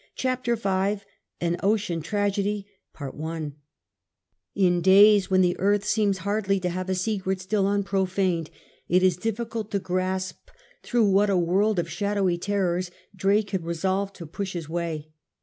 CHAPTER 0.15 0.55
V 0.55 1.03
AN 1.41 1.57
OCEAN 1.61 2.01
TRAGEDY 2.01 2.65
In 4.55 4.81
days 4.81 5.29
when 5.29 5.41
the 5.41 5.59
earth 5.59 5.85
seems 5.85 6.17
hardly 6.17 6.59
to 6.61 6.69
have 6.69 6.89
a 6.89 6.95
secret 6.95 7.39
still 7.39 7.67
unprofaned, 7.67 8.49
it 8.87 9.03
is 9.03 9.15
difficult 9.15 9.69
to 9.69 9.77
grasp 9.77 10.49
through 10.81 11.07
what 11.07 11.29
a 11.29 11.37
world 11.37 11.77
of 11.77 11.87
shadowy 11.87 12.39
terrors 12.39 12.89
Drake 13.15 13.51
had 13.51 13.63
resolved 13.63 14.15
to 14.15 14.25
push 14.25 14.53
his 14.53 14.67
way. 14.67 15.11